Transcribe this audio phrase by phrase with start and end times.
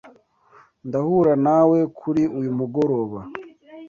[0.87, 3.19] Ndahura nawe kuri uyu mugoroba.